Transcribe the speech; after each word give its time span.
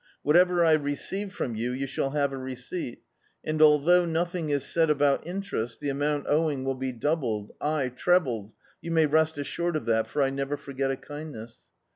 Whatever 0.23 0.65
I 0.65 0.71
re 0.71 0.95
ceive 0.95 1.31
from 1.31 1.53
you, 1.53 1.71
you 1.73 1.85
shall 1.85 2.09
have 2.09 2.33
a 2.33 2.37
receipt, 2.39 3.03
and, 3.43 3.61
al< 3.61 3.77
though 3.77 4.03
nothing 4.03 4.49
is 4.49 4.65
said 4.65 4.89
about 4.89 5.27
interest, 5.27 5.79
the 5.79 5.89
amoimt 5.89 6.25
owing 6.27 6.63
will 6.63 6.73
be 6.73 6.91
doubled, 6.91 7.51
aye 7.61 7.89
trebled, 7.89 8.51
you 8.81 8.89
may 8.89 9.05
rest 9.05 9.37
assured 9.37 9.75
of 9.75 9.85
that, 9.85 10.07
for 10.07 10.23
I 10.23 10.31
never 10.31 10.57
forget 10.57 10.89
a 10.89 10.95
kinchiess." 10.97 11.57